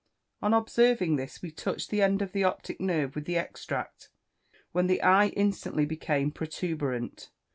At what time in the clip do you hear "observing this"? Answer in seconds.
0.51-1.43